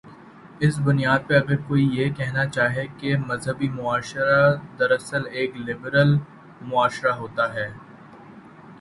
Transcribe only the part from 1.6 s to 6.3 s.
کوئی یہ کہنا چاہے کہ مذہبی معاشرہ دراصل ایک لبرل